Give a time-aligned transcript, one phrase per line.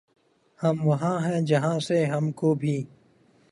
[0.59, 2.83] ہم وہاں ہیں جہاں سے ہم کو بھی